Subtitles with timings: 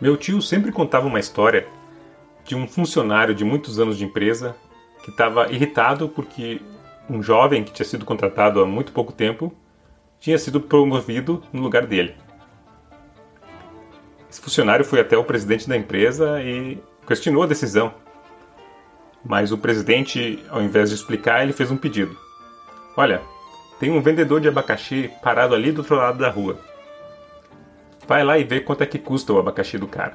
[0.00, 1.66] Meu tio sempre contava uma história
[2.44, 4.56] de um funcionário de muitos anos de empresa
[5.02, 6.60] que estava irritado porque
[7.08, 9.54] um jovem que tinha sido contratado há muito pouco tempo
[10.18, 12.14] tinha sido promovido no lugar dele.
[14.30, 17.94] Esse funcionário foi até o presidente da empresa e questionou a decisão.
[19.24, 22.18] Mas o presidente, ao invés de explicar, ele fez um pedido.
[22.96, 23.22] Olha,
[23.78, 26.58] tem um vendedor de abacaxi parado ali do outro lado da rua.
[28.06, 30.14] Vai lá e vê quanto é que custa o abacaxi do cara.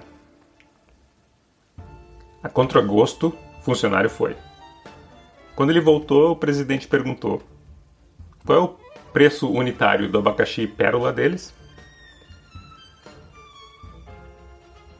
[2.42, 4.36] A contragosto, funcionário foi.
[5.56, 7.42] Quando ele voltou, o presidente perguntou:
[8.46, 8.78] Qual é o
[9.12, 11.54] preço unitário do abacaxi pérola deles?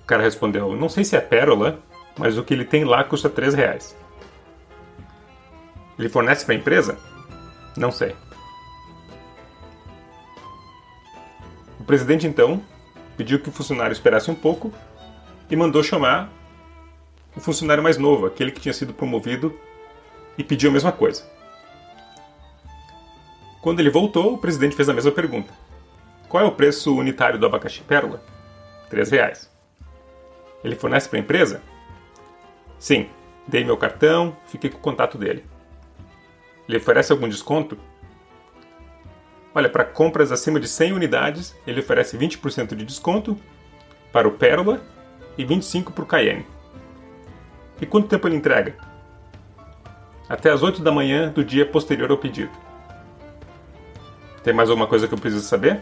[0.04, 1.80] O cara respondeu: Não sei se é pérola,
[2.18, 3.96] mas o que ele tem lá custa 3 reais.
[5.98, 6.98] Ele fornece para a empresa?
[7.78, 8.16] Não sei.
[11.80, 12.62] O presidente então
[13.20, 14.74] pediu que o funcionário esperasse um pouco
[15.50, 16.32] e mandou chamar
[17.36, 19.60] o funcionário mais novo, aquele que tinha sido promovido,
[20.38, 21.30] e pediu a mesma coisa.
[23.62, 25.54] Quando ele voltou, o presidente fez a mesma pergunta.
[26.30, 28.24] Qual é o preço unitário do abacaxi pérola?
[28.90, 29.52] Três reais.
[30.64, 31.62] Ele fornece para a empresa?
[32.80, 33.10] Sim.
[33.46, 35.44] Dei meu cartão, fiquei com o contato dele.
[36.70, 37.78] Ele oferece algum desconto?
[39.54, 43.38] Olha, para compras acima de 100 unidades, ele oferece 20% de desconto
[44.12, 44.82] para o Pérola
[45.38, 46.46] e 25% para o Cayenne.
[47.82, 48.76] E quanto tempo ele entrega?
[50.28, 52.52] Até as 8 da manhã do dia posterior ao pedido.
[54.44, 55.82] Tem mais alguma coisa que eu preciso saber?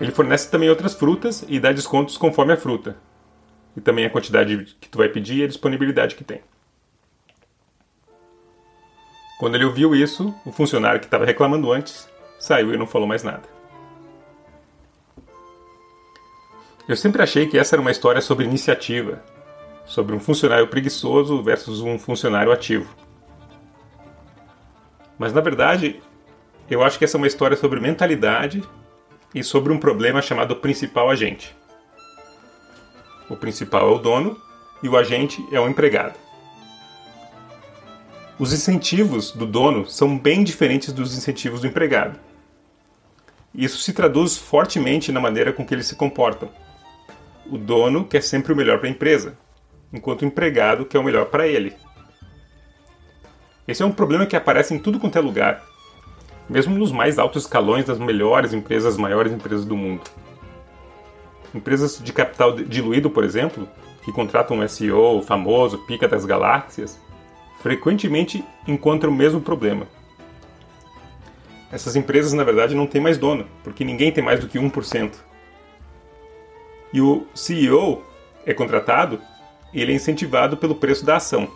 [0.00, 2.96] Ele fornece também outras frutas e dá descontos conforme a fruta.
[3.76, 6.40] E também a quantidade que tu vai pedir e a disponibilidade que tem.
[9.40, 12.06] Quando ele ouviu isso, o funcionário que estava reclamando antes
[12.38, 13.48] saiu e não falou mais nada.
[16.86, 19.24] Eu sempre achei que essa era uma história sobre iniciativa,
[19.86, 22.94] sobre um funcionário preguiçoso versus um funcionário ativo.
[25.18, 26.02] Mas na verdade,
[26.68, 28.62] eu acho que essa é uma história sobre mentalidade
[29.34, 31.56] e sobre um problema chamado principal agente.
[33.30, 34.36] O principal é o dono
[34.82, 36.29] e o agente é o empregado.
[38.40, 42.18] Os incentivos do dono são bem diferentes dos incentivos do empregado.
[43.54, 46.48] Isso se traduz fortemente na maneira com que eles se comportam.
[47.44, 49.36] O dono quer sempre o melhor para a empresa,
[49.92, 51.76] enquanto o empregado quer o melhor para ele.
[53.68, 55.62] Esse é um problema que aparece em tudo quanto é lugar,
[56.48, 60.04] mesmo nos mais altos escalões das melhores empresas, maiores empresas do mundo.
[61.54, 63.68] Empresas de capital diluído, por exemplo,
[64.02, 66.98] que contratam um SEO famoso, pica das galáxias,
[67.60, 69.86] frequentemente encontram o mesmo problema.
[71.70, 75.12] Essas empresas, na verdade, não têm mais dono, porque ninguém tem mais do que 1%.
[76.92, 78.02] E o CEO
[78.44, 79.20] é contratado
[79.72, 81.48] ele é incentivado pelo preço da ação.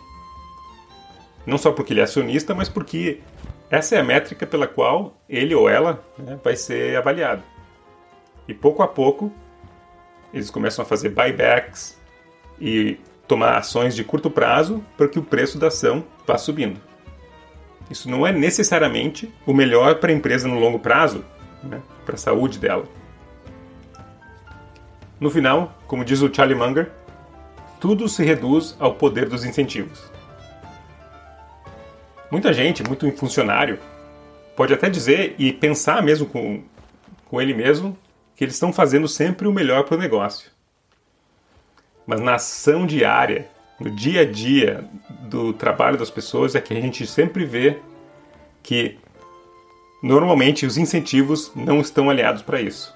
[1.45, 3.19] Não só porque ele é acionista, mas porque
[3.69, 7.43] essa é a métrica pela qual ele ou ela né, vai ser avaliado.
[8.47, 9.31] E pouco a pouco,
[10.33, 11.99] eles começam a fazer buybacks
[12.59, 16.79] e tomar ações de curto prazo para que o preço da ação vá subindo.
[17.89, 21.23] Isso não é necessariamente o melhor para a empresa no longo prazo,
[21.63, 22.85] né, para a saúde dela.
[25.19, 26.91] No final, como diz o Charlie Munger,
[27.79, 30.11] tudo se reduz ao poder dos incentivos.
[32.31, 33.79] Muita gente, muito funcionário,
[34.55, 36.63] pode até dizer e pensar mesmo com,
[37.25, 37.97] com ele mesmo
[38.35, 40.54] que eles estão fazendo sempre o melhor para o negócio
[42.05, 43.49] mas na ação diária,
[43.79, 47.79] no dia a dia do trabalho das pessoas, é que a gente sempre vê
[48.61, 48.97] que
[50.01, 52.93] normalmente os incentivos não estão aliados para isso.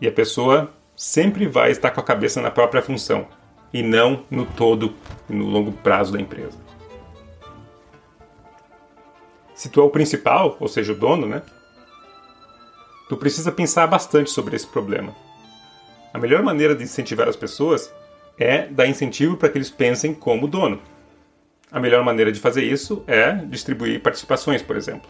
[0.00, 3.26] E a pessoa sempre vai estar com a cabeça na própria função
[3.72, 4.94] e não no todo
[5.28, 6.58] e no longo prazo da empresa.
[9.54, 11.42] Se tu é o principal, ou seja, o dono, né?
[13.08, 15.14] Tu precisa pensar bastante sobre esse problema
[16.12, 17.92] a melhor maneira de incentivar as pessoas
[18.38, 20.80] é dar incentivo para que eles pensem como dono.
[21.70, 25.08] A melhor maneira de fazer isso é distribuir participações, por exemplo.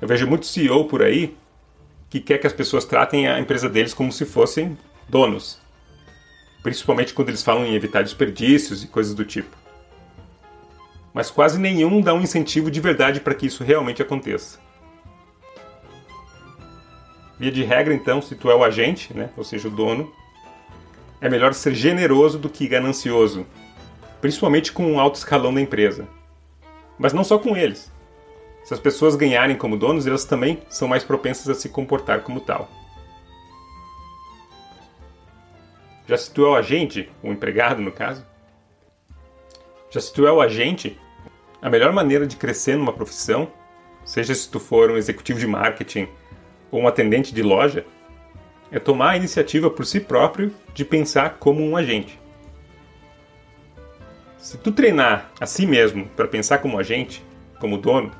[0.00, 1.36] Eu vejo muito CEO por aí
[2.08, 4.78] que quer que as pessoas tratem a empresa deles como se fossem
[5.08, 5.58] donos,
[6.62, 9.56] principalmente quando eles falam em evitar desperdícios e coisas do tipo.
[11.12, 14.63] Mas quase nenhum dá um incentivo de verdade para que isso realmente aconteça.
[17.38, 20.12] Via de regra, então, se tu é o agente, né, ou seja, o dono,
[21.20, 23.46] é melhor ser generoso do que ganancioso,
[24.20, 26.06] principalmente com um alto escalão da empresa.
[26.98, 27.92] Mas não só com eles.
[28.62, 32.40] Se as pessoas ganharem como donos, elas também são mais propensas a se comportar como
[32.40, 32.70] tal.
[36.06, 38.24] Já se tu é o agente, o empregado no caso,
[39.90, 40.98] já se tu é o agente,
[41.62, 43.50] a melhor maneira de crescer numa profissão,
[44.04, 46.08] seja se tu for um executivo de marketing,
[46.74, 47.86] ou um atendente de loja,
[48.68, 52.18] é tomar a iniciativa por si próprio de pensar como um agente.
[54.36, 57.24] Se tu treinar a si mesmo para pensar como agente,
[57.60, 58.10] como dono,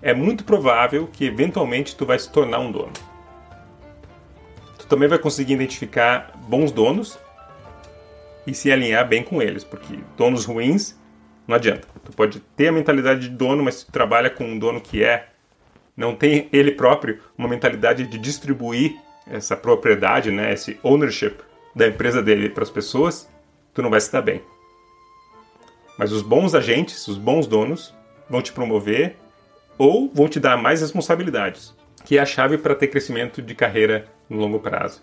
[0.00, 2.92] é muito provável que eventualmente tu vai se tornar um dono.
[4.78, 7.18] Tu também vai conseguir identificar bons donos
[8.46, 10.96] e se alinhar bem com eles, porque donos ruins
[11.44, 11.88] não adianta.
[12.04, 15.02] Tu pode ter a mentalidade de dono, mas se tu trabalha com um dono que
[15.02, 15.26] é
[15.96, 18.94] não tem ele próprio uma mentalidade de distribuir
[19.26, 21.36] essa propriedade, né, esse ownership
[21.74, 23.28] da empresa dele para as pessoas,
[23.74, 24.42] tu não vai se dar bem.
[25.98, 27.94] Mas os bons agentes, os bons donos,
[28.28, 29.16] vão te promover
[29.78, 34.06] ou vão te dar mais responsabilidades, que é a chave para ter crescimento de carreira
[34.28, 35.02] no longo prazo.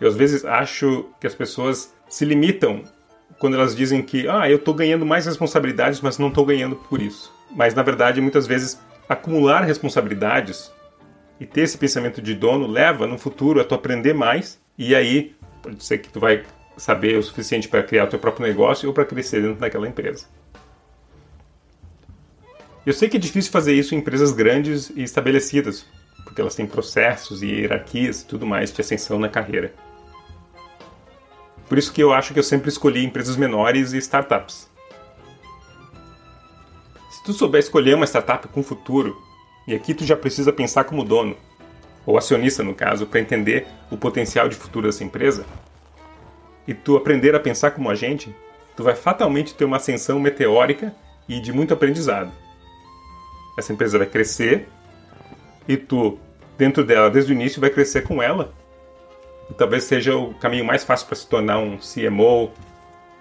[0.00, 2.82] Eu às vezes acho que as pessoas se limitam
[3.38, 7.00] quando elas dizem que ah, eu estou ganhando mais responsabilidades, mas não estou ganhando por
[7.00, 7.35] isso.
[7.56, 10.70] Mas na verdade, muitas vezes acumular responsabilidades
[11.40, 15.34] e ter esse pensamento de dono leva no futuro a tu aprender mais e aí
[15.62, 16.44] pode ser que tu vai
[16.76, 20.26] saber o suficiente para criar o teu próprio negócio ou para crescer dentro daquela empresa.
[22.84, 25.86] Eu sei que é difícil fazer isso em empresas grandes e estabelecidas,
[26.24, 29.74] porque elas têm processos e hierarquias e tudo mais de ascensão na carreira.
[31.66, 34.70] Por isso que eu acho que eu sempre escolhi empresas menores e startups.
[37.26, 39.20] Tu souber escolher uma startup com futuro,
[39.66, 41.36] e aqui tu já precisa pensar como dono,
[42.06, 45.44] ou acionista no caso, para entender o potencial de futuro dessa empresa,
[46.68, 48.32] e tu aprender a pensar como agente,
[48.76, 50.94] tu vai fatalmente ter uma ascensão meteórica
[51.28, 52.30] e de muito aprendizado.
[53.58, 54.68] Essa empresa vai crescer
[55.66, 56.20] e tu,
[56.56, 58.54] dentro dela, desde o início, vai crescer com ela.
[59.50, 62.52] E talvez seja o caminho mais fácil para se tornar um CMO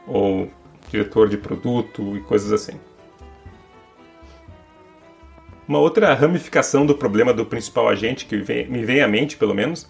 [0.06, 0.48] ou
[0.92, 2.80] diretor de produto e coisas assim.
[5.68, 9.90] Uma outra ramificação do problema do principal agente que me vem à mente, pelo menos,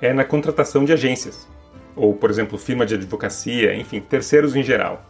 [0.00, 1.48] é na contratação de agências,
[1.94, 5.08] ou, por exemplo, firma de advocacia, enfim, terceiros em geral.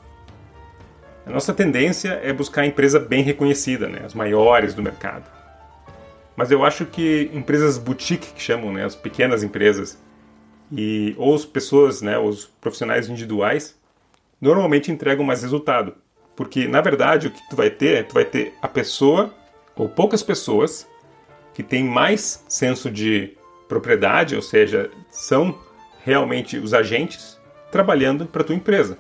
[1.24, 5.30] A nossa tendência é buscar a empresa bem reconhecida, né, as maiores do mercado.
[6.36, 9.98] Mas eu acho que empresas boutique, que chamam, né, as pequenas empresas,
[10.70, 13.78] e ou as pessoas, né, os profissionais individuais,
[14.38, 15.94] normalmente entregam mais resultado.
[16.36, 19.32] Porque, na verdade, o que tu vai ter é tu vai ter a pessoa
[19.76, 20.86] ou poucas pessoas
[21.54, 23.36] que têm mais senso de
[23.68, 25.58] propriedade, ou seja, são
[26.04, 27.38] realmente os agentes
[27.70, 28.98] trabalhando para tua empresa.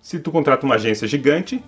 [0.00, 1.62] Se tu contrata uma agência gigante,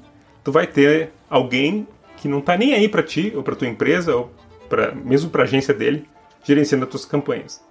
[0.44, 1.86] tu vai ter alguém
[2.16, 4.30] que não está nem aí para ti ou para tua empresa ou
[4.68, 6.06] pra, mesmo para a agência dele
[6.42, 7.62] gerenciando as tuas campanhas.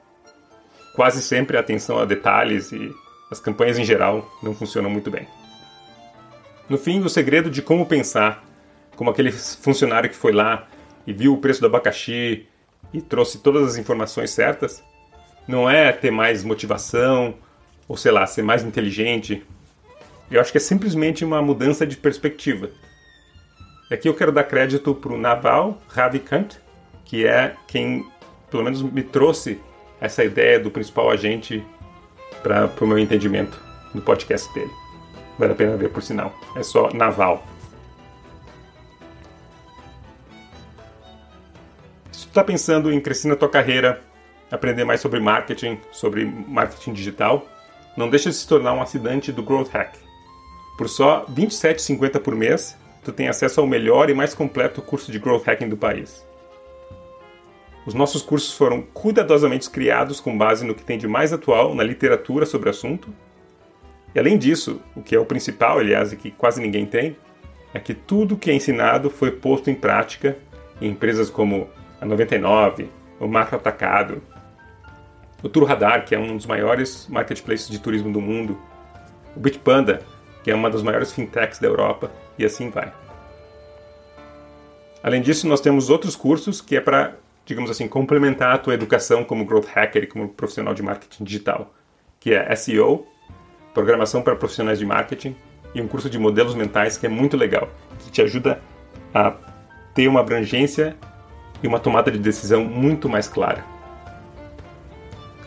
[0.95, 2.93] Quase sempre a atenção a detalhes e
[3.31, 5.27] as campanhas em geral não funcionam muito bem.
[6.69, 8.43] No fim, o segredo de como pensar
[8.95, 10.67] como aquele funcionário que foi lá
[11.05, 12.47] e viu o preço do abacaxi
[12.93, 14.83] e trouxe todas as informações certas,
[15.47, 17.35] não é ter mais motivação
[17.87, 19.45] ou sei lá, ser mais inteligente.
[20.29, 22.69] Eu acho que é simplesmente uma mudança de perspectiva.
[23.89, 26.55] E aqui eu quero dar crédito para o Naval Ravikant,
[27.03, 28.05] que é quem,
[28.49, 29.59] pelo menos, me trouxe
[30.01, 31.63] essa ideia do principal agente
[32.41, 33.61] para o meu entendimento
[33.93, 34.71] no podcast dele.
[35.37, 36.33] Vale a pena ver, por sinal.
[36.55, 37.45] É só Naval.
[42.35, 44.01] Está pensando em crescer na tua carreira,
[44.51, 47.47] aprender mais sobre marketing, sobre marketing digital,
[47.95, 49.95] não deixe de se tornar um assinante do Growth Hack.
[50.77, 55.13] Por só R$ 27,50 por mês, tu tem acesso ao melhor e mais completo curso
[55.13, 56.25] de Growth Hacking do país.
[57.85, 61.83] Os nossos cursos foram cuidadosamente criados com base no que tem de mais atual na
[61.83, 63.15] literatura sobre o assunto.
[64.13, 67.15] E além disso, o que é o principal, aliás, e que quase ninguém tem,
[67.73, 70.37] é que tudo que é ensinado foi posto em prática
[70.81, 74.21] em empresas como a 99, o Macro Atacado,
[75.41, 78.59] o Tour Radar, que é um dos maiores marketplaces de turismo do mundo,
[79.35, 80.01] o Bitpanda,
[80.43, 82.91] que é uma das maiores fintechs da Europa, e assim vai.
[85.03, 89.23] Além disso, nós temos outros cursos que é para, digamos assim, complementar a tua educação
[89.23, 91.73] como growth hacker e como profissional de marketing digital,
[92.19, 93.05] que é SEO,
[93.73, 95.35] programação para profissionais de marketing
[95.75, 98.59] e um curso de modelos mentais que é muito legal, que te ajuda
[99.13, 99.35] a
[99.93, 100.95] ter uma abrangência
[101.61, 103.63] e uma tomada de decisão muito mais clara.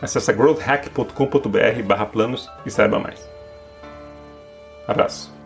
[0.01, 3.27] Acesse growthhack.com.br barra planos e saiba mais.
[4.87, 5.38] Abraço.